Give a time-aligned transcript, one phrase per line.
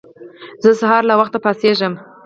[0.63, 1.93] زه سهار له وخته پاڅيږم.